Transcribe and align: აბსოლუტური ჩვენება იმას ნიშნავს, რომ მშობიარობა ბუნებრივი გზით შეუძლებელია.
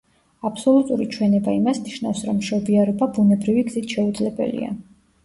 აბსოლუტური 0.49 1.05
ჩვენება 1.15 1.53
იმას 1.57 1.81
ნიშნავს, 1.89 2.21
რომ 2.29 2.39
მშობიარობა 2.39 3.09
ბუნებრივი 3.19 3.65
გზით 3.69 3.95
შეუძლებელია. 3.97 4.73